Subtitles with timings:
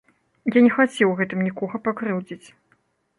[0.55, 2.47] Я не хацеў гэтым нікога пакрыўдзіць.